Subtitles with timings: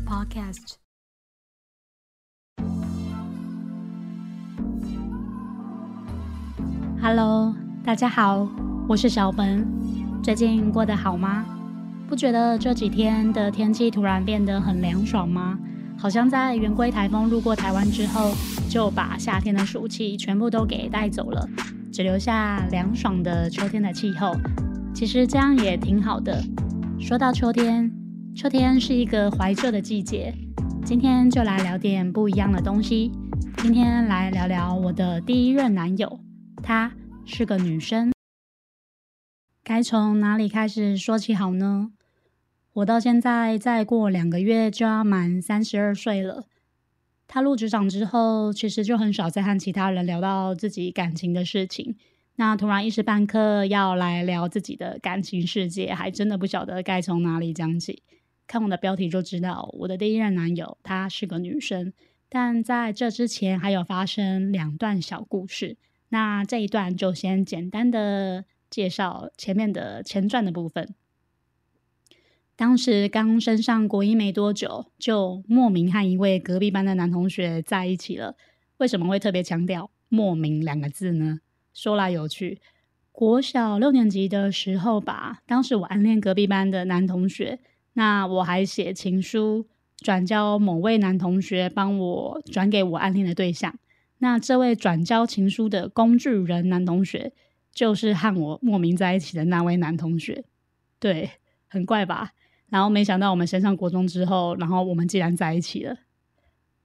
[0.00, 0.74] Podcast。
[7.00, 7.54] Hello，
[7.84, 8.48] 大家好，
[8.88, 9.66] 我是小本。
[10.22, 11.44] 最近过得好吗？
[12.08, 15.58] 不觉得这几天的天气突然变得很凉爽吗？
[15.98, 18.32] 好像在圆规台风路过台湾之后，
[18.68, 21.48] 就把夏天的暑气全部都给带走了，
[21.92, 24.34] 只留下凉爽的秋天的气候。
[24.94, 26.42] 其实这样也挺好的。
[26.98, 27.90] 说到秋天，
[28.36, 30.34] 秋天是一个怀旧的季节。
[30.84, 33.12] 今天就来聊点不一样的东西。
[33.58, 36.18] 今天来聊聊我的第一任男友，
[36.60, 36.92] 她
[37.24, 38.12] 是个女生。
[39.62, 41.92] 该从哪里开始说起好呢？
[42.72, 46.44] 我到现在再过两个月就要满三十二岁了。
[47.28, 51.96] 他入职场之后，其实就很少再和其他人聊到自己感情的事情。
[52.34, 58.02] 那突然一时半刻要来聊自己的感情世界，还真的不晓得该从哪里讲起。
[58.46, 61.92] 看我的标题就知道，我的第一任男友她是个女生。
[62.28, 65.76] 但在这之前，还有发生两段小故事。
[66.08, 70.94] 那这一段就先简单的介绍前面的前传的部分。
[72.56, 78.36] 当时刚升上国一没多久，就莫名和一位隔壁班的男同学在一起了。
[78.76, 81.40] 为什么会特别强调“莫名”两个字呢？
[81.72, 82.60] 说来有趣，
[83.10, 87.58] 国小六年级的时候吧，当时我暗恋隔壁班的男同学，
[87.94, 89.66] 那我还写情书
[89.98, 93.74] 转交某位男同学，帮我转给我暗恋的对象。
[94.18, 97.32] 那这位转交情书的工具人男同学，
[97.72, 100.44] 就是和我莫名在一起的那位男同学。
[100.98, 101.30] 对，
[101.68, 102.30] 很怪吧？
[102.68, 105.96] 然后没想到我们升上国中之后，然后我们竟然在一起了。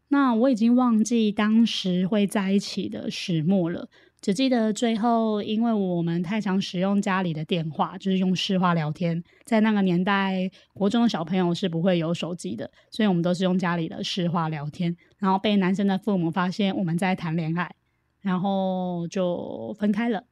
[0.09, 3.87] 那我已经忘记当时会在一起的始末了，
[4.21, 9.23] 只记得最后，因为我们太常使用家里的电话，就是用市话聊天。
[9.45, 14.93] 在那个年代，国中的小朋友是不会有手机的，所以我们都是用家里的市话聊天。
[15.19, 17.73] 然后被男生的父母发现我们在谈恋爱，
[18.19, 20.23] 然后就分开了，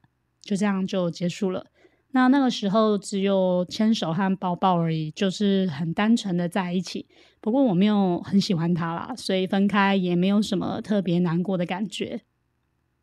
[0.41, 1.65] 就这样就结束了。
[2.11, 7.05] 那那个时候只有牵手和抱抱而已，就是很单纯的在一起。
[7.39, 12.19] 不过我没有很喜欢他啦，所以分开也没有什么特别难过的感觉。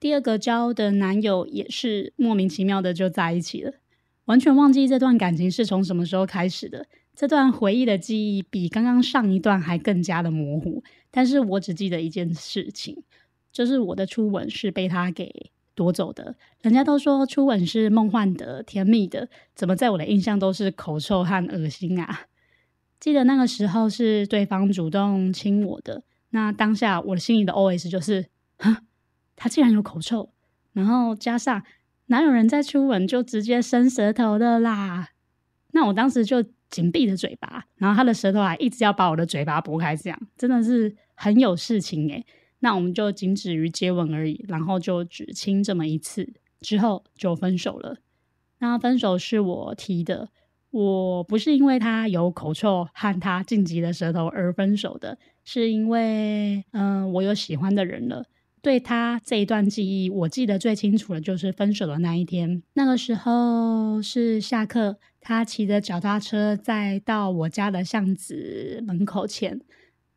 [0.04, 3.72] 第二个交的男友也是莫名其妙的就在一起了，
[4.26, 6.86] 完全忘记这段感情是从什么时候开始的。
[7.14, 13.02] 这段回忆的记忆比刚刚上一段还更加的模糊，但是我只记得一件事情，
[13.50, 15.50] 就是我的初吻是被他给。
[15.74, 22.26] 夺走的，人家都说初吻是梦幻的、甜蜜的，怎么在我的印象都是口臭和恶心啊？
[23.00, 28.26] 记得那个时候是对方主动亲我的，那当下我的心里的 OS 就是：
[28.58, 28.82] 哈，
[29.36, 30.30] 他竟然有口臭，
[30.72, 31.62] 然后加上
[32.06, 35.10] 哪有人在初吻就直接伸舌头的啦？
[35.72, 42.24] 那我当时就紧闭着嘴巴，然后他的舌头还一直要把我的嘴巴拨开，这样真的是很有事情诶。
[42.60, 47.98] 那我们就仅止于接吻而已，然后就只亲这么一次，之后就分手了。
[48.58, 50.30] 那分手是我提的，
[50.70, 58.24] 我不是因为他有口臭和他晋级的舌头而分手的，是因为嗯，我有喜欢的人了。
[58.64, 62.62] 对他这一段记忆，我记得最清楚的就是分手的那一天。
[62.72, 69.60] 那个时候是下课，他骑着脚踏车在到我家的巷子门口前，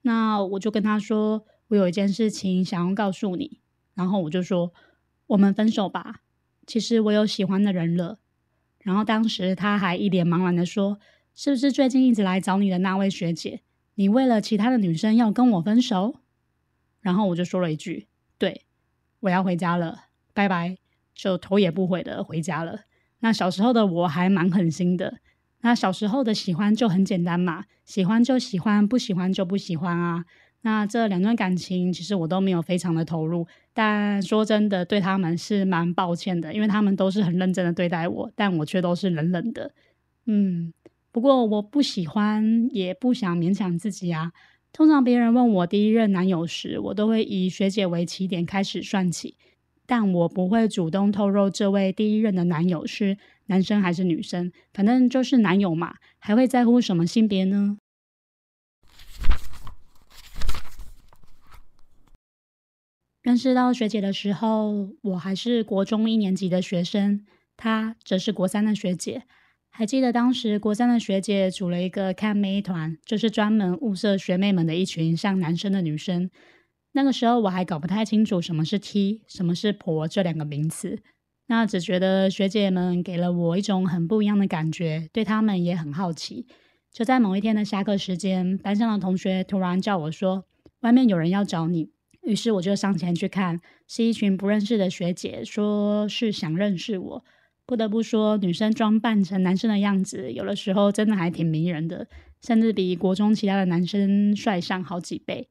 [0.04, 1.46] 那我就跟他说。
[1.70, 3.60] 我有一件事情想要告诉你，
[3.94, 4.72] 然后我就说
[5.26, 6.22] 我们分手吧。
[6.66, 8.20] 其实我有喜欢的人了。
[8.80, 10.98] 然后当时他还一脸茫然的说
[11.36, 13.60] ：“是不是最近一直来找你的那位学姐？
[13.96, 16.22] 你为了其他的女生要跟我分手？”
[17.04, 18.08] 然后我就说了一句：“，
[19.22, 20.78] 我要回家了，拜拜。”
[21.18, 22.82] 就头也不回的回家了。
[23.22, 25.18] 那小时候的我还蛮狠心的。
[25.62, 30.24] 那小时候的喜欢就很简单嘛，喜欢就喜欢，不喜欢就不喜欢啊。
[30.62, 39.72] 那这两段感情，其实我都没有非常的投入，但说真的，对他们是蛮抱歉的，因为他们都是很认真的对待我，但我却都是冷冷的。
[40.26, 40.72] 嗯，
[41.12, 44.32] 不过我不喜欢，也不想勉强自己啊。
[44.78, 49.36] 通常别人问我第一任男友时，我都会以学姐为起点开始算起，
[49.88, 57.80] 但我不会主动透露这位第一任的男友是男生还是女生，反正就是男友嘛，还会在乎什么性别呢？
[63.24, 67.26] 认识到学姐的时候，我还是国中一年级的学生，
[67.58, 69.24] 她则是国三的学姐。
[69.78, 76.32] 还记得当时国三的学姐组了一个看妹团，就是专门物色学妹们的一群像男生的女生。
[76.94, 80.98] 那个时候我还搞不太清楚什么是 T，什么是婆这两个名词，
[81.46, 86.48] 那只觉得学姐们给了我一种很不一样的感觉，对她们也很好奇。
[86.92, 90.46] 就在某一天的下课时间，班上的同学突然叫我说
[90.82, 91.92] ：“外面有人要找你。”
[92.26, 97.24] 于是我就上前去看，是一群不认识的学姐，说是想认识我。
[97.68, 102.08] 不得不说，女生装扮成男生的样子，有的时候真的还挺迷人的，
[102.42, 105.50] 甚至比国中其他的男生帅上好几倍。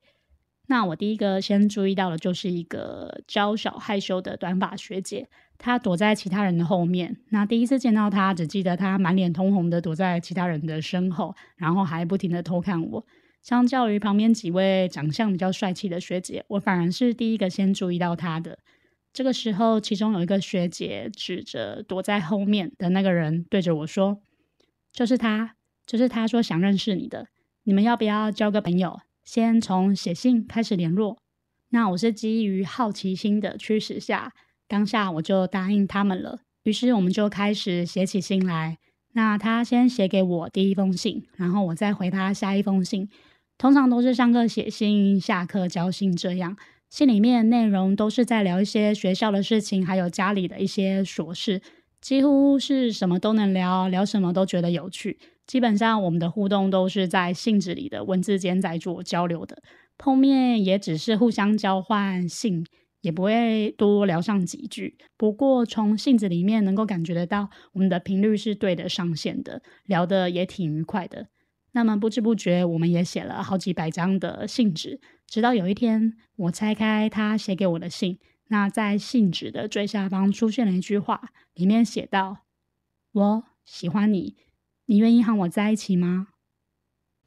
[0.69, 5.29] 那我第一个先注意到的，就是一个娇小害羞的短发学姐，
[5.59, 7.19] 她躲在其他人的后面。
[7.29, 13.07] 那第一次见到她，只记得她满脸通红的躲在其他人的身后，然后还不停的偷看我。
[13.43, 18.59] 相较于旁边几位长相比较帅气的学姐，我反而是第一个先注意到她的。
[19.17, 24.21] 这个时候，其中有一个学姐指着躲在后面的那个人，对着我说
[24.93, 25.55] ：“就是他，
[25.87, 27.29] 就是他说想认识你的，
[27.65, 31.17] 你们要不要交个朋友？”先从写信开始联络，
[31.71, 34.35] 那我是基于好奇心的驱使下，
[34.69, 36.41] 当下我就答应他们了。
[36.65, 38.77] 于是我们就开始写起信来。
[39.15, 43.09] 那他先写给我第一封信，然后我再回他下一封信。
[43.57, 46.55] 通常都是上课写信，下课交信这样。
[46.89, 51.61] 信里面内容都是在聊一些学校的事情，还有家里的一些琐事，
[52.01, 55.19] 几乎是什么都能聊，聊什么都觉得有趣。
[55.47, 59.63] 基本上我们的互动都是在信纸里的文字间在做交流的，
[59.99, 62.65] 碰面也只是互相交换信，
[63.01, 64.97] 也不会多聊上几句。
[65.17, 71.29] 不过从信纸里面能够感觉得到，我们的频率是对得上线的，聊得也挺愉快的。
[71.73, 78.19] 那么不知不觉，我们也写了好几百张的信纸，直到有一天，我拆开他写给我的信，
[78.49, 82.39] 那在信纸的最下方出现了一句话，里面写道
[83.13, 84.37] ：“我喜欢你。”
[84.89, 86.29] 你愿意和我在一起吗？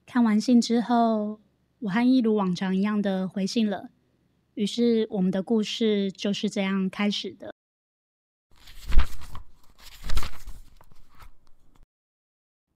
[0.06, 1.42] 看完信之后，
[1.80, 3.90] 我和一如往常一样的回信了。
[4.54, 7.54] 于是，我们的故事就是这样开始的。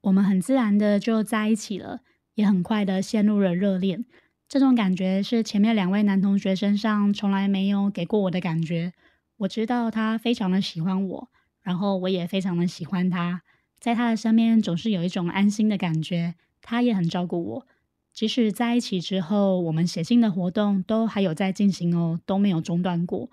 [0.01, 2.01] 我们很自然的就在一起了，
[2.33, 4.03] 也很快的陷入了热恋。
[4.53, 8.93] 这种感觉是前面两位男同学身上从来没有给过我的感觉。
[9.37, 11.29] 我知道他非常的喜欢我，
[11.63, 13.41] 然后我也非常的喜欢他。
[13.79, 17.67] 在他的身边总是有一种安心的感觉，他也很照顾我。
[18.13, 23.31] 即使在一起之后，我们写信的活动都还有在进行哦，都没有中断过。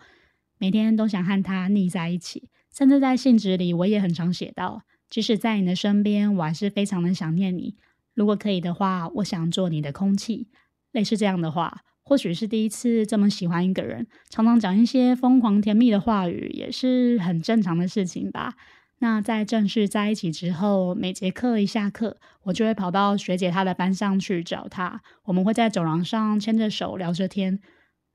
[0.57, 7.77] 每天都想和他腻在一起，甚至在信纸里我也很常写到：即使在你的身边，我还是非常的想念你。
[8.15, 10.49] 如果可以的话，我想做你的空气。
[10.93, 18.55] 类似这样的话，或许是第一次这么喜欢一个人，常常讲一些疯狂甜蜜的话语，也是很正常的事情吧。
[19.03, 25.01] 那在正式在一起之后，每节课一下课，我就会跑到学姐她的班上去找她。
[25.25, 27.61] 我们会在走廊上牵着手聊着天。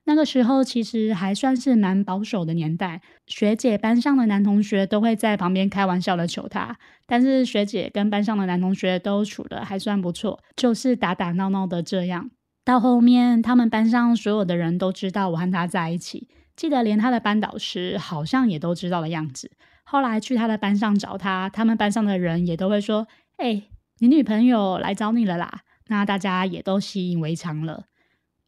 [0.07, 6.77] 那个时候其实还算是蛮保守的年代，学姐班上的男同学都会在旁边开玩笑的求她，
[7.07, 12.30] 但是学姐跟班上的男同学都处的还算不错，就是打打闹闹的这样。
[12.65, 19.51] 到后面，他们班上所有的人都知道我和他在一起，记得连他的班导师好像也都知道的样子。
[19.83, 23.07] 后来去他的班上找他，他们班上的人也都会说
[23.38, 23.62] ：“哎，
[24.00, 27.85] 你女朋友来找你了啦。”那大家也都习以为常了。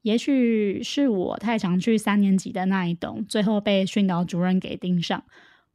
[0.02, 5.24] 也许是我太常去三年级的那一栋，最后被训导主任给盯上。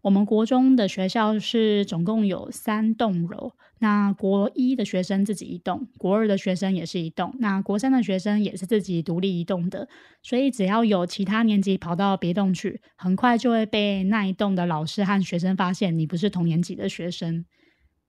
[0.00, 9.88] 我们国中的学校是总共有三栋楼，那国一的学生自己一栋，国二的学生也是一栋，那国三的学生也是自己独立一栋的。
[10.22, 17.44] 所以只要有其他年级跑到别栋去，很快就会被那一栋的老师和学生发现你不是同年级的学生。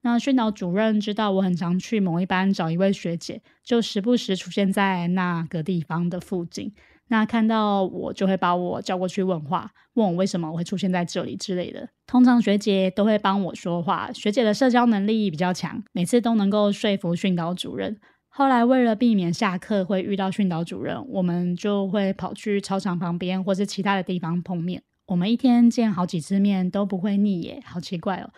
[0.02, 6.72] 那训导主任知道我很常去某一班找一位学姐，就时不时出现在那个地方的附近。
[7.08, 11.88] 那看到我就会把我叫过去问话，问我为什么我会出现在这里之类的。
[12.06, 17.98] 通常学姐都会帮我说话，学姐的社交能力比较强，每次都能够说服训导主任。
[18.28, 24.82] 后来为了避免下课会遇到训导主任，我们就会跑去操场旁边或是其他的地方碰面。
[25.06, 28.30] 我们一天见好几次面都不会腻耶，好奇怪哦。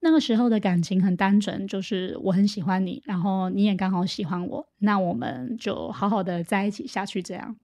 [0.00, 7.56] 那个时候的感情很单纯，就是我很喜欢你，然后你也刚好喜欢我，那我们就好好的在一起下去这样。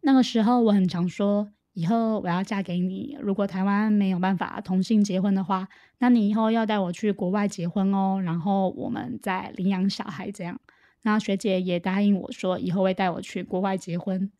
[0.00, 3.16] 那个时候，我很常说，以后我要嫁给你。
[3.20, 10.58] 如果台湾没有办法同性结婚的话，那你以后要带我去国外结婚哦，然后我们再领养小孩这样。
[11.02, 14.30] 那学姐也答应我说，以后会带我去国外结婚。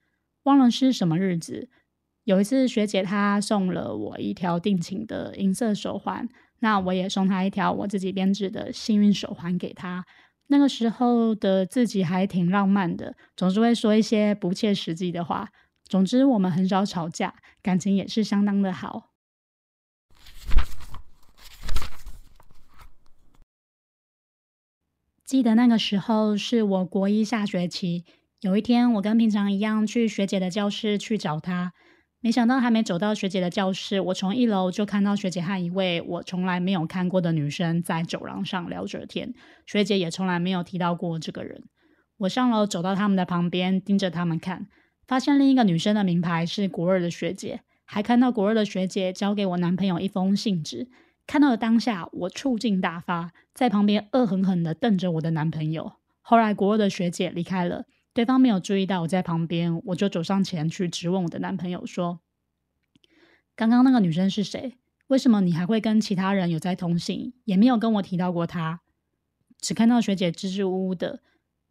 [0.45, 1.69] 忘了是什么日子，
[2.25, 6.29] 有一次学姐她送了我一条定情的银色手环，
[6.61, 10.05] 那我也送她一条我自己编织的幸运手环给她。
[10.49, 15.51] 那个时候的自己还挺浪漫的，总是会说一些不切实际的话。
[15.85, 19.11] 总之，我们很少吵架，感情也是相当的好。
[25.25, 28.07] 记得那个时候是我国一下学期，
[28.41, 31.75] 有一天我跟平常一样去学姐的教室去找她，
[32.21, 39.33] 没想到还没走到学姐的教室，我从一楼就看到学姐和一位我从来没有看过的女生在走廊上聊着天，
[39.65, 41.63] 学姐也从来没有提到过这个人。
[42.19, 44.67] 我上楼走到他们的旁边，盯着他们看，
[45.07, 50.89] 发现另一个女生的名牌是国二的学姐，还看到国二的学姐交给我男朋友一封信纸。
[51.25, 55.93] 看到的当下，我醋劲大发，在旁边恶狠狠的瞪着我的男朋友。
[56.21, 57.85] 后来国二的学姐离开了，
[58.19, 62.19] 对方没有注意到我在旁边，我就走上前去质问我的男朋友说
[63.55, 64.77] ：“刚刚那个女生是谁？
[65.07, 68.81] 为什么你还会跟其他人有在通信，也没有跟我提到过她？
[69.61, 71.21] 只看到学姐支支吾吾的。”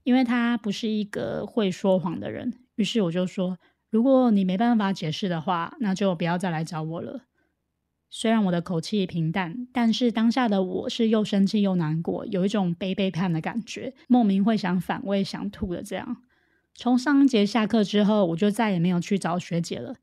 [0.05, 3.59] 因为她不是一个会说谎的人，于是我就说
[3.91, 7.25] ：“如果你没办法解释的话，那就不要再来找我了。”
[8.09, 16.21] 虽然我的口气平淡，但是当下的我是又生气又难过，有一种被背叛的感觉，莫名会想反胃、想吐的这样。
[16.77, 19.95] 从上一节下课之后，我就再也没有去找学姐了。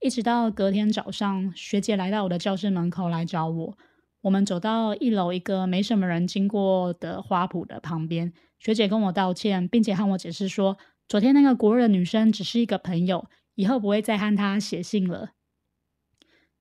[0.00, 3.76] 一直到隔天早上，学姐来到我的教室门口来找我。
[4.22, 15.32] 我们走到一楼一个没什么人经过的花圃的旁边，学姐跟我道歉，并且和我解释说，昨天那个国二的女生只是一个朋友，以后不会再和她写信了。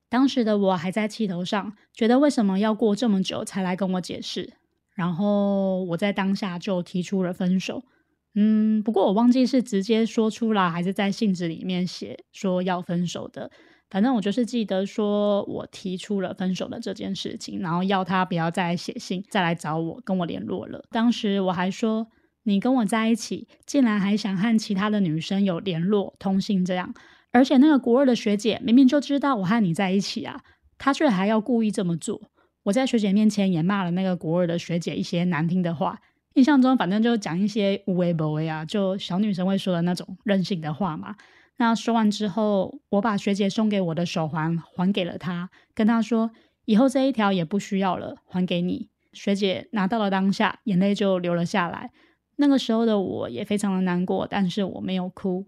[0.09, 4.55] 当时的我还在气头上，觉得为什么要过这么久才来跟我解释？
[4.93, 7.85] 然后我在当下就提出了分手。
[8.35, 13.51] 嗯，不过我忘记是直接说出来，还是在信纸里面写说要分手的。
[13.89, 20.81] 反正我就是记得说，我提出了分手的这件事情，然后要他不要再写信，再来找我，跟我联络了。
[20.91, 22.07] 当时我还说，
[22.43, 26.93] 你跟我在一起，竟然还想和其他的女生有联络、通信这样，
[27.33, 30.41] 而且那个国二的学姐明明就知道我和你在一起啊，
[30.77, 32.21] 她却还要故意这么做。
[32.63, 35.99] 我在学姐面前也骂了那个国二的学姐一些难听的话，
[36.33, 41.15] 印象中反正就讲一些无为不为啊，就小女生会说的那种任性的话嘛。
[41.57, 46.31] 那说完之后，我把学姐送给我的手环还给了她，跟她说
[46.65, 51.91] ：“以后这一条也不需要了，还给你。”学姐拿到了当下，眼泪就流了下来。
[52.37, 55.45] 那个时候的我也非常的难过，但是我没有哭。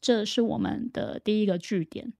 [0.00, 2.12] 这是我们的第一个据点。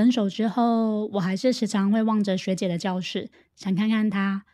[0.00, 4.44] 分手之后，我还是时常会望着学姐的教室，想看看她。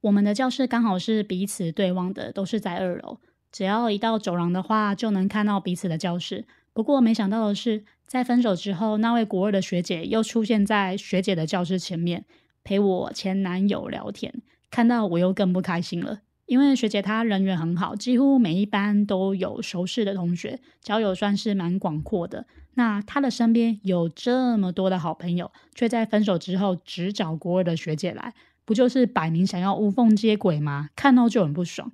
[0.00, 3.20] 我们的教室刚好是彼此对望的，都是在二楼。
[3.52, 6.44] 只要一到走廊的话，就能看到彼此的教室。
[6.72, 12.24] 不过没想到的是，在分手之后，那位国二的学姐又出现在学姐的教室前面，
[12.64, 14.42] 陪我前男友聊天。
[14.72, 22.48] 看到我又更不开心了，因为学姐她人缘很好，几乎每一班都有熟识的同学，交友算是蛮广阔的。
[22.74, 28.34] 那他的身边有这么多的好朋友，却在分手之后只找国二的学姐来。
[28.64, 30.90] 不就是摆明想要无缝接轨吗？
[30.94, 31.90] 看到就很不爽。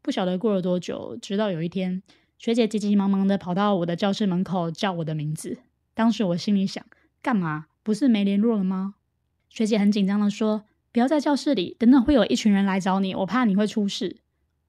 [0.00, 2.02] 不晓得过了多久，直到有一天，
[2.38, 5.58] 学姐急急忙忙的跑到我的教室门口叫我的名字。
[5.94, 6.84] 当时我心里想：
[7.20, 7.66] 干嘛？
[7.82, 8.94] 不是没联络了吗？
[9.48, 14.18] 学姐很紧张的说：“不要在教室里，等等会有一群人来找你，我怕你会出事。”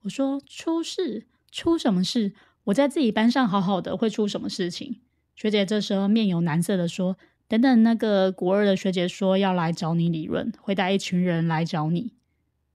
[0.04, 1.28] 我说：“出事？
[1.52, 2.34] 出什么事？
[2.66, 5.00] 我在自己班上好好的，会出什么事情？”
[5.36, 7.18] 学姐这时候面有难色的说。
[7.46, 12.14] 等等，那个国二的学姐说要来找你理论，会带一群人来找你，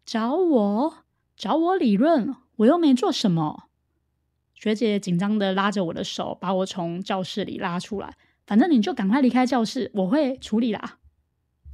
[0.06, 0.98] 找我，
[1.36, 3.64] 找我理论，我又没做什么。
[4.54, 8.14] 学姐紧张的拉着我的手，把我从教室里拉出来。
[8.46, 10.98] 反正你就赶快离开教室，我会处理啦。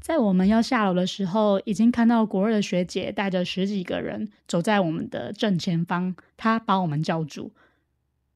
[0.00, 7.52] 在我们要下楼的时候，已经看到国二的学姐带着十几个人走在我们的正前方，她把我们叫住。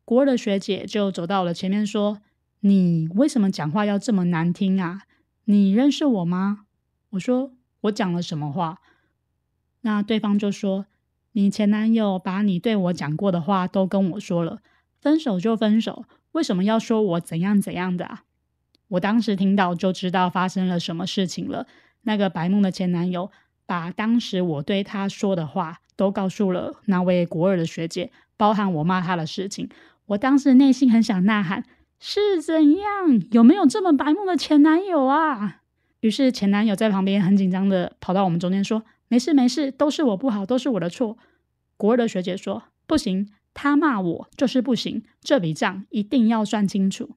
[0.05, 2.21] 国二的学姐就走到了前面说。
[2.61, 5.03] 你为什么讲话要这么难听啊？
[5.45, 6.67] 你认识我吗？
[7.11, 8.79] 我说我讲了什么话？
[9.83, 10.87] 那对方就说
[11.33, 14.59] 你前男友把你对我讲过的话都跟我说了，
[15.00, 18.25] 分手就分手，为什么要说我怎样怎样的啊？
[18.88, 21.67] 我当时听到就知道发生了什么事情了。
[22.03, 23.31] 那个白梦的前男友
[23.67, 29.69] 把当时我对他说的话都告诉了那位国二的学姐，包含我骂他的事情。
[30.07, 31.65] 我当时内心很想呐喊。
[32.00, 33.23] 是怎样？
[33.33, 35.62] 有没有这么白目的前男友啊？
[36.00, 41.19] 于是前男友在旁边很紧张的跑到我们中间说：“没事没事，都是我不好，都是我的错。”
[41.76, 47.17] 国二的学姐说：“不行，他骂我就是不行，这笔账一定要算清楚。”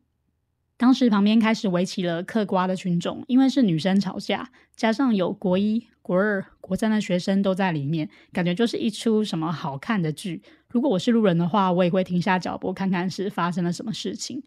[0.78, 10.42] 当时旁边开始围起了嗑瓜的群众，因为是女生吵架，加上有国一、国二、国三的学生都在里面，感觉就是一出什么好看的剧。
[10.70, 14.42] 如果我是路人的话，我也会停下脚步看看是发生了什么事情。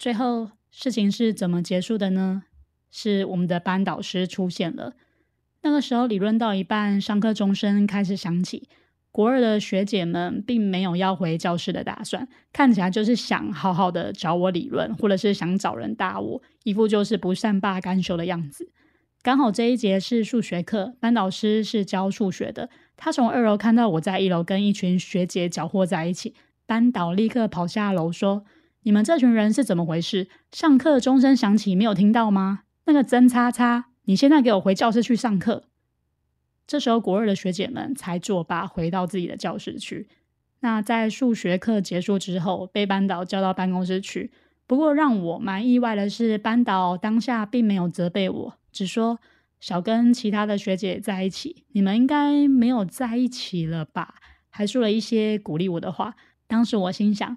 [0.00, 2.44] 最后事情是怎么结束的呢？
[2.90, 4.94] 是我们的班导师出现了。
[5.60, 8.66] 那个时候理论到一半，上课钟声开始响起。
[9.12, 18.70] 国二的学姐们并没有要回教室的打算，看起来就是想好好的找我理论，或者是想找人打我，一副就是不善罢甘休的样子。
[19.20, 28.46] 刚好这一节是数学课，班导师是教数学的，他从二楼看到我在一楼跟一群学姐搅和在一起，班导立刻跑下楼说
[28.82, 30.28] ：“你们这群人是怎么回事？
[30.52, 32.62] 上课钟声响起，没有听到吗？
[32.86, 35.64] 那个曾叉叉，你现在给我回教室去上课。”
[36.66, 40.08] 这时候，国二的学姐们才作罢，回到自己的教室去。
[40.60, 44.30] 那在数学课结束之后，被班导叫到办公室去。
[44.66, 49.18] 不过，让我蛮意外的是，班导当下并没有责备我，只说
[49.58, 54.14] 少跟其他的学姐在一起，你们应该没有在一起了吧？
[54.48, 56.14] 还说了一些鼓励我的话。
[56.46, 57.36] 当时我心想，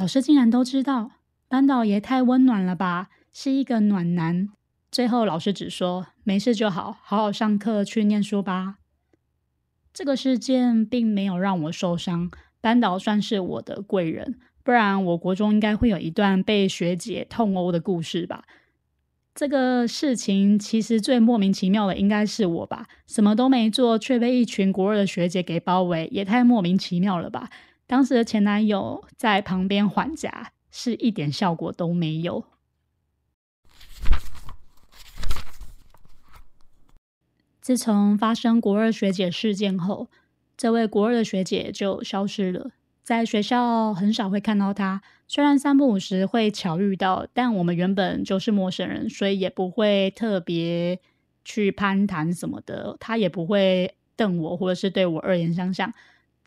[0.00, 1.10] 老师竟然都知道，
[1.46, 4.48] 班导也太温暖了吧，是一个暖男。
[4.90, 8.76] 最后，老师只说没事就好，好好上课去念书吧。
[9.92, 12.30] 这个事件并没有让我受伤，
[12.62, 18.44] 班导算是我的贵人，不然我国中应该会有一段被学姐痛殴的故事吧。
[19.34, 27.50] 这个事情其实最莫名其妙的应该是我吧，什么都没做却被一群国二的学姐给包围，也太莫名其妙了吧。
[27.90, 32.44] 当时的前男友在旁边缓颊，是一点效果都没有。
[37.60, 40.06] 自从发生国二学姐事件后，
[40.56, 42.70] 这位国二的学姐就消失了，
[43.02, 45.02] 在学校很少会看到她。
[45.26, 51.00] 虽然三不五时会巧遇到，但我们原本就是陌生人，所以也不会特别
[51.44, 52.96] 去攀谈什么的。
[53.00, 55.92] 她也不会瞪我，或者是对我恶言相向。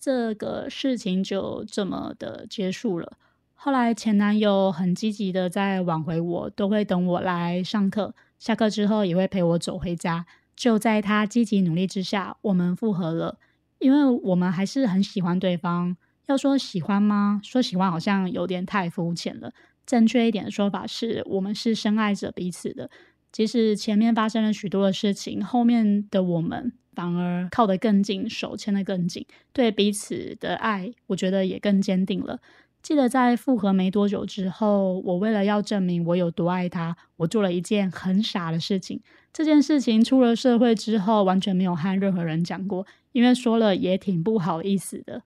[0.03, 3.13] 这个事情就这么的结束了。
[3.53, 10.25] 后来前男友很积极的在挽回我，都会等我来上课，下课之后也会陪我走回家。
[10.57, 13.37] 就在他积极努力之下，我们复合了。
[13.79, 15.95] 因为我们还是很喜欢对方。
[16.25, 17.39] 要说喜欢吗？
[17.41, 19.53] 说喜欢好像有点太肤浅了。
[19.85, 22.89] 正确一点的说法是我们是深爱着彼此的。
[23.31, 32.39] 即使前面发生了许多的事情，后面的我们反而靠得更近，手牵得更紧，对彼此的爱，我觉得也更坚定了。
[32.81, 39.01] 记得在复合没多久之后，我为了要证明我有多爱他，我做了一件很傻的事情。
[39.31, 45.23] 这件事情出了社会之后，完全没有和任何人讲过，因为说了也挺不好意思的。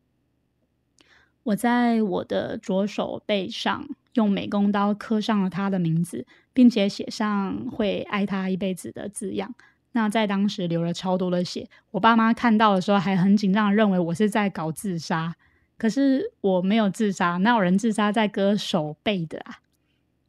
[1.43, 9.56] 我在我的左手背上用美工刀刻上了他的名字，并且写上“会爱他一辈子”的字样。
[9.93, 15.36] 那在当时流了超多的血，我爸妈看到的时候还很紧张，认为我是在搞自杀。
[15.78, 19.60] 可是我没有自杀，哪有人自杀在割手背的啊？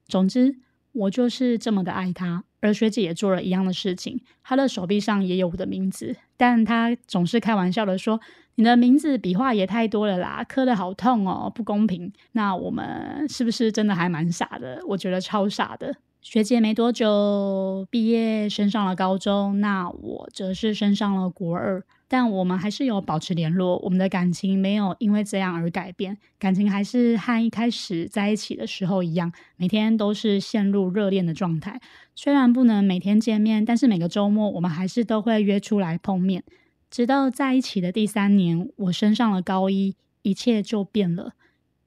[0.07, 0.57] 总之，
[0.93, 2.45] 我就是这么的爱他。
[2.61, 8.21] 而学姐也做了一样的事情，她的手臂上也有我的名字，但她总是开玩笑的说
[8.57, 14.83] ：“你的名字笔画也太多了啦，刻的好痛哦，不公平。”那我们是不是真的还蛮傻的？
[14.89, 15.95] 我觉得超傻的。
[16.21, 21.83] 学姐没多久毕业，升上了高中，那我则是升上了国二。
[22.11, 31.81] 但我们还是有保持联络，我们的感情没有因为这样而改变，感情还是和一开始在一起的时候一样，每天都是陷入热恋的状态。
[32.15, 36.43] 虽然不能每天见面，但是每个周末我们还是都会约出来碰面。
[36.91, 41.33] 直到在一起的第三年，我升上了高一，一切就变了。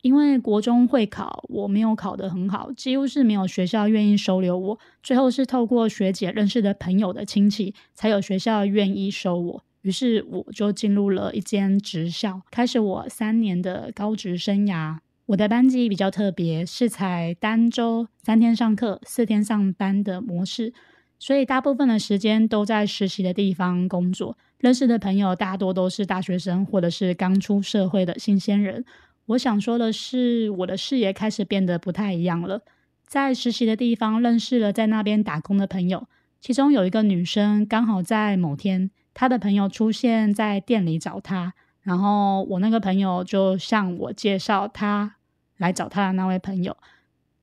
[0.01, 4.79] 因为国中会考我没有考得很好，几乎是没有学校愿意收留我。
[5.03, 9.63] 最后是透过学姐认识的朋友的亲戚，才有学校愿意收我。
[9.83, 14.97] 于是我就进入了一间职校，开始我三年的高职生涯。
[15.27, 20.73] 我的班级比较特别，是采单周三天上课、四天上班的模式，
[21.19, 24.37] 所以大部分的时间都在实习的地方工作。
[24.57, 28.83] 认识的朋友大多都是大学生或者是刚出社会的新鲜人。
[29.31, 32.61] 我想说的是，我的视野开始变得不太一样了。
[33.05, 36.07] 在实习的地方认识了在那边打工的朋友，
[36.41, 38.91] 其中有一个女生刚好在某天。
[39.13, 45.15] 她的朋友出现在店里找她，然后我那个朋友就向我介绍他
[45.57, 46.75] 来找他的那位朋友。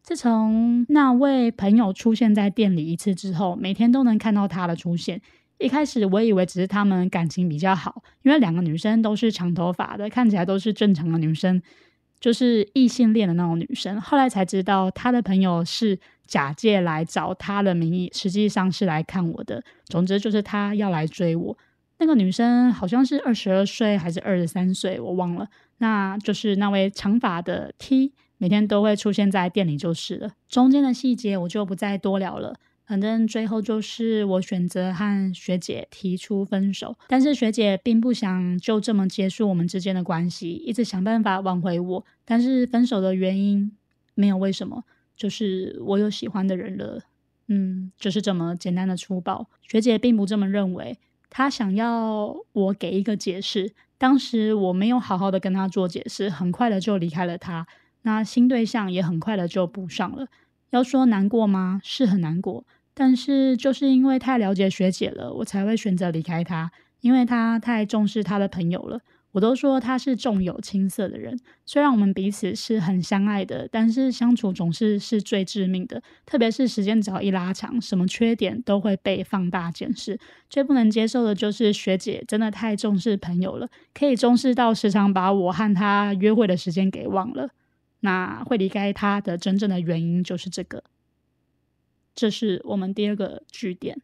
[0.03, 5.21] 自从那位朋友出现在店里一次之后，每天都能看到他的出现。
[5.59, 11.61] 一开始我以为只是他们感情比较好，因为两个女生都是长头发的，看起来都是正常的女生，
[12.21, 14.01] 就是异性恋的那种女生。
[14.01, 15.99] 后来才知道，他的朋友是。
[16.29, 19.65] 假借来找他的名义，实际上是来看我的。
[19.87, 21.57] 总之就是他要来追我。
[21.97, 25.49] 那个女生好像是二十二岁还是二十三岁，我忘了。
[25.79, 30.31] 那就是那位长发的 T，每天都会出现在店里就是了。
[30.51, 32.55] 中间的细节我就不再多聊了。
[32.89, 42.07] 反正最后就是我选择和学姐提出分手，但是学姐并不想就这么结束我们之间的关系，一直想办法挽回我。
[42.25, 43.77] 但是分手的原因
[44.15, 47.03] 没有为什么，就是我有喜欢的人了。
[47.49, 49.47] 嗯，就是这么简单的粗暴。
[49.61, 50.99] 学姐并不这么认为，
[51.29, 53.75] 她想要我给一个解释。
[53.99, 57.67] 当时我没有好好的跟她做解释，很快的就离开了她。
[58.03, 60.29] 那新对象也很快的就补上了。
[60.71, 61.81] 要说难过吗？
[61.85, 62.65] 是很难过。
[62.99, 66.69] 但是就是因为太了解学姐了，我才会选择离开她，
[67.01, 68.99] 因为她太重视她的朋友了。
[69.31, 76.03] 我都说她是重友轻色的人，虽然我们彼此是很相爱的，但是相处总是是最致命的。
[76.27, 80.19] 特别是时间只要一拉长，什么缺点都会被放大检视。
[80.51, 87.51] 最不能接受的就是学姐真的太重视朋友了，可以重视到时常把我和她约会的时间给忘了。
[88.01, 90.83] 那会离开她的真正的原因就是这个。
[92.19, 94.03] 这是我们第二个据点。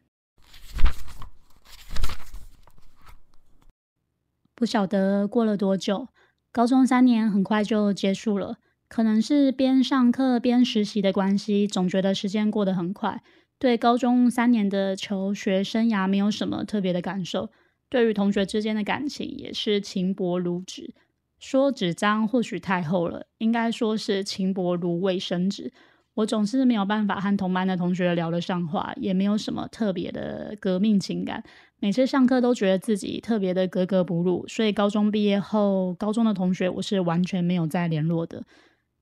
[4.55, 6.07] 不晓得过了多久，
[6.49, 8.55] 高中三年很快就结束了。
[8.87, 13.21] 可能是边上课边实习的关系，总觉得时间过得很快。
[13.59, 17.49] 对高中三年的求学生涯没有什么特别的感受。
[17.89, 20.93] 对于同学之间的感情，也是情薄如纸。
[21.37, 25.73] 说纸张或许太厚了，应该说是情薄如卫生纸。
[26.15, 31.43] 我总是没有办法和同班的同学聊得上话，也没有什么特别的革命情感。
[31.79, 38.43] 每次上课都觉得自己特别的格格不入，所以高中毕业后，高中的同学我是完全没有再联络的。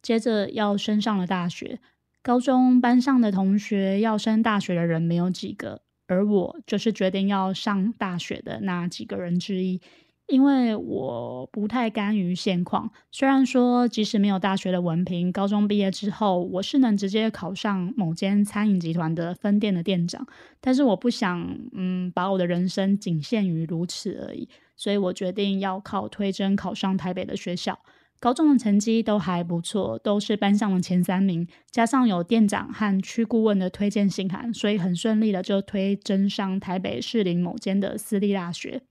[0.01, 1.79] 接着要升上了大学，
[2.21, 9.79] 高中班上的同学要升大学的人没有几个，而我就是决定要上大学的那几个人之一。
[10.27, 20.25] 因为我不太甘于现况，虽然说即使没有大学的文凭，高中毕业之后我是能直接考上某间餐饮集团的分店的店长，
[20.61, 27.77] 但是我不想，嗯，把我的人生仅限于如此而已，所以我决定要靠推甄考上台北的学校。
[28.19, 38.83] 高中的成绩都还不错，都是班上的前三名，加上有店长和区顾问的推荐信函，所以很顺利的就推甄上台北市林某间的私立大学。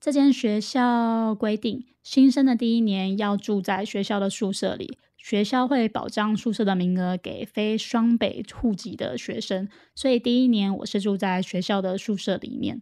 [0.00, 12.80] 这间学校规定，新生的第一年要住在学校的宿舍里，学校会保障宿舍的名额给非双北户籍的学生，所以第一年我是住在学校的宿舍里面。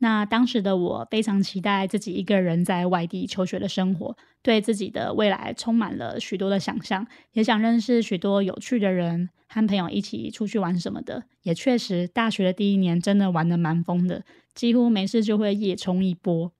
[0.00, 11.24] 那当时的我非常期待自己一个人在外地求学的生活，对自己的未来充满了许多的想象，也想认识许多有趣的人，和朋友一起出去玩什么的。
[11.42, 14.22] 也确实，大学的第一年真的玩的蛮疯的，
[14.54, 16.52] 几乎没事就会夜冲一波。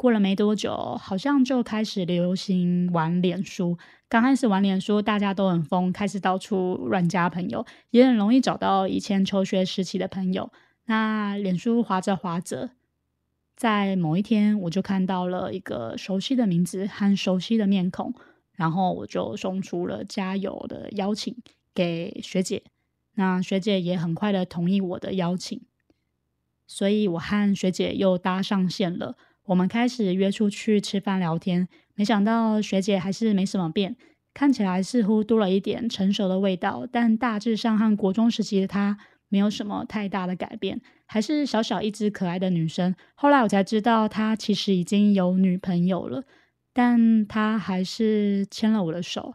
[0.00, 3.76] 过了没多久，好像就开始流行玩脸书。
[4.08, 10.50] 刚开始玩脸书，大家都很疯，开始到处乱加朋友，也很容易找到以前求学时期的朋友。
[10.86, 12.70] 那脸书滑着滑着，
[13.54, 18.14] 在某一天，我就看到了一个熟悉的名字和熟悉的面孔，
[18.54, 21.36] 然后我就送出了加油的邀请
[21.74, 22.62] 给学姐。
[23.16, 25.60] 那学姐也很快的同意我的邀请，
[26.66, 29.18] 所以我和学姐又搭上线了。
[29.50, 33.96] 我们开始约出去吃饭聊天，没想到学姐还是没什么变，
[34.32, 38.96] 看起来似乎多了一点成熟的味道，但大致上和国中时期的她
[39.28, 42.94] 没有什么太大的改变，还是小小一只可爱的女生。
[43.16, 46.22] 后来我才知道，她其实已经有女朋友了，
[46.72, 49.34] 但她还是牵了我的手，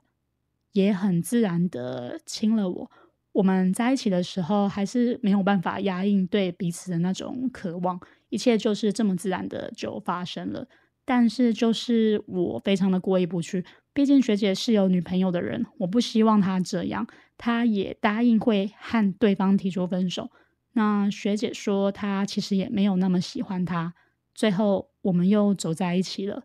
[0.72, 2.92] 也很自然的亲了我。
[3.34, 8.00] 我们在一起的时候，还是没有办法压抑对彼此的那种渴望。
[8.36, 10.68] 一切就是这么自然的就发生了，
[11.06, 20.30] 但是就是我非常的过意不去，毕竟学姐是有女朋友的人，我不希望她这样，她也答应会和对方提出分手。
[20.74, 23.94] 那学姐说她其实也没有那么喜欢他，
[24.34, 26.44] 最后我们又走在一起了。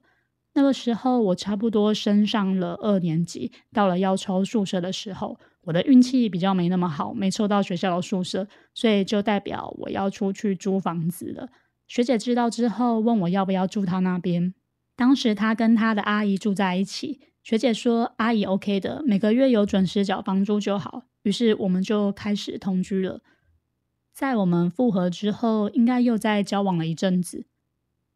[0.55, 11.49] 那个时候我差不多升上了二年级，到了要抽宿舍的时候，我的运气比较没那么好，没抽到学校的宿舍，所以就代表我要出去租房子了。
[11.91, 14.55] 学姐知道之后，问我要不要住她那边。
[14.95, 21.03] 当时她跟她的阿姨住在一起，学姐说阿姨 OK 的，每个月有准时缴房租就好。
[21.25, 23.23] 于是我们就开始同居了。
[24.13, 27.45] 在我们复合之后，应该又在交往了一阵子，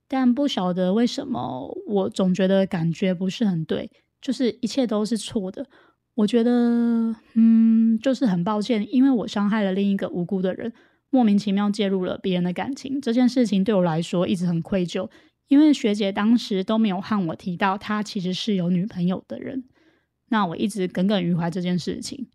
[0.06, 5.66] 但不晓得为什么，我总觉得感觉不是很对，就是一切都是错的。
[6.14, 10.72] 我觉得，嗯，就是很抱歉，因为我伤害了另一个无辜的人。
[11.14, 15.08] 莫名其妙介入了别人的感情，这件事情对我来说一直很愧疚，
[15.46, 19.62] 因为学姐当时都没有和我提到她其实是有女朋友的人，
[20.30, 22.26] 那我一直耿耿于怀这件事情。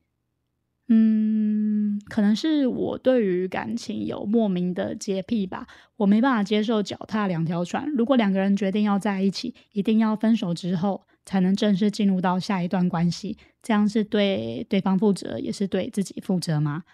[0.87, 7.85] 嗯，可能是我对于感情有莫名的洁癖吧，我没办法接受脚踏两条船。
[7.97, 16.85] 如果两个人决定要在一起，一定要分手之后才能正式进入到下一段关系，这样是对对方负责，也是对自己负责吗？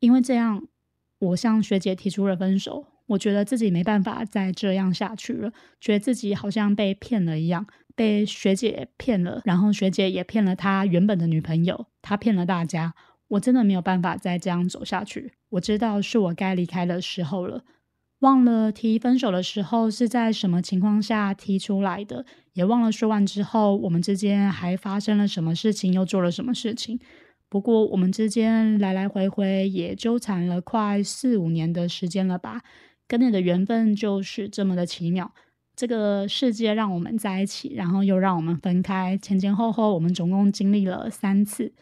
[0.00, 0.66] 因为这样，
[1.18, 2.86] 我向学姐提出了分手。
[3.08, 5.50] 我觉得自己没办法再这样下去了，
[5.80, 12.94] 觉得自己好像被骗了一样，被学姐骗了，然后学姐也骗了她原本的女朋友，她骗了大家。
[13.28, 15.32] 我真的没有办法再这样走下去。
[15.50, 17.62] 我知道是我该离开的时候了。
[18.20, 26.98] 忘了提分手的时候是在什么情况下提出来的，也忘了说完之后我们之间还发生了什么事情，又做了什么事情。
[27.48, 32.62] 不过我们之间来来回回也纠缠了快四五年的时间了吧？
[33.06, 35.32] 跟你的缘分就是这么的奇妙。
[35.74, 41.72] 这个世界让我们在一起，然后又让我们分开，前前后后我们总共经历了三次。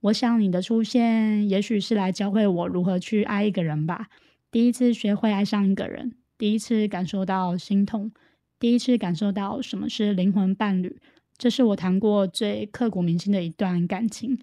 [0.00, 4.08] 我想你的出现，也许是来教会我如何去爱一个人吧。
[4.50, 8.12] 第一次学会爱上一个人，第一次感受到心痛，
[8.58, 11.00] 第一次感受到什么是灵魂伴侣。
[11.36, 14.36] 这是我谈过最刻骨铭心的一段感情。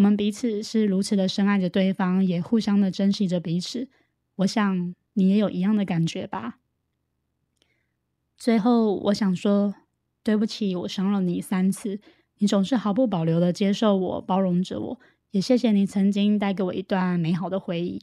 [0.00, 3.86] 我们彼此是如此的深爱着对方，也互相的珍惜着彼此。
[4.36, 6.58] 我想你也有一样的感觉吧。
[8.38, 9.74] 最后，我想说，
[10.22, 12.00] 对不起，我伤了你三次。
[12.38, 15.00] 你总是毫不保留的接受我，包容着我，
[15.32, 18.00] 也谢谢你曾经带给我一段美好的回忆。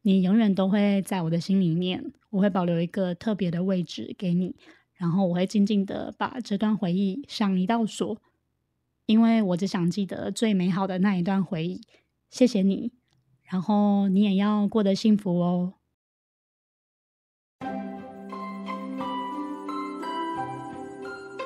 [0.00, 4.56] 你永远都会在我的心里面，我会保留一个特别的位置给你，
[4.94, 8.16] 然后我会静静的把这段回忆上一道锁，
[9.06, 11.80] 因为我只想记得最美好的那一段回忆。
[12.28, 12.92] 谢谢你，
[13.44, 15.74] 然后你也要过得幸福哦。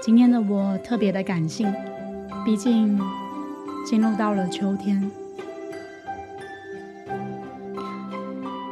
[0.02, 1.72] 今天的我特别的感性。
[2.42, 2.98] 毕竟
[3.84, 5.10] 进入到了秋天，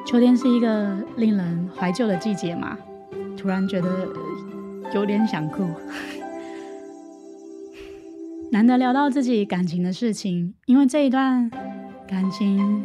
[0.07, 2.79] 秋天是一个令人怀旧的季节嘛。
[3.37, 4.09] 突然觉得
[4.94, 5.68] 有点想哭。
[8.50, 11.50] 难得聊到自己感情的事情，因为这一段
[12.08, 12.82] 感情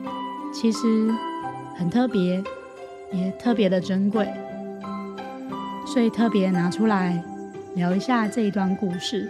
[0.54, 1.10] 其实
[1.76, 2.44] 很特别，
[3.14, 4.28] 也特别的珍贵，
[5.86, 7.24] 所以特别拿出来
[7.76, 9.30] 聊一下这一段故事。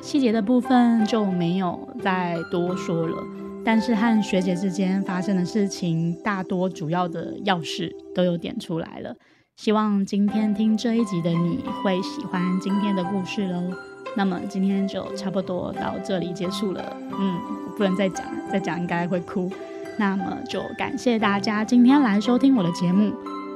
[0.00, 3.20] 细节的部分就没有再多说了，
[3.64, 9.16] 但是和学姐之间发生的事情，大多主要的要事都有点出来了。
[9.56, 13.74] 希望今天听这一集的你会喜欢今天的故事喽。
[14.14, 16.94] 那么今天就差不多到这里结束了。
[17.18, 19.50] 嗯，我不能再讲，再讲应该会哭。
[19.98, 23.10] 那么就感谢大家今天来收听我的节目，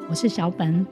[0.08, 0.86] 我是小本。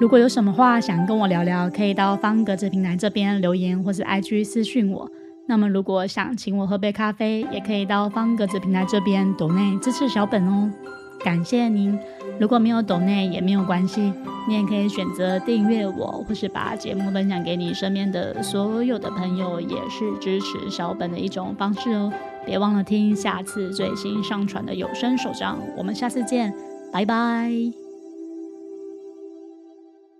[0.00, 5.08] 如果有什么话想跟我聊聊，可以到方格子平台这边留言，或是 IG 私讯我。
[5.46, 10.68] 那么，如果想请我喝杯咖啡，也可以到方格子平台这边抖内支持小本哦。
[11.22, 11.96] 感谢您。
[12.40, 14.12] 如果没有抖内也没有关系，
[14.48, 22.10] 你也可以选择订阅我，或是把节目分享给你身边的所有的朋友，也是支持小本的一种方式哦。
[22.46, 25.58] 别忘了听下次最新上传的有声手账。
[25.76, 26.50] 我们下次见，
[26.90, 27.79] 拜拜。